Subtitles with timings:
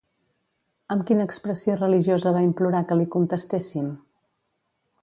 [0.95, 3.95] Amb quina expressió religiosa va implorar que li contestessin?